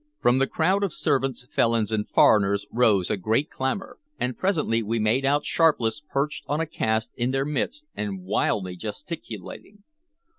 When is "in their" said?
7.15-7.45